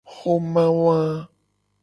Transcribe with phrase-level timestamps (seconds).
[0.15, 0.99] Xoma wa.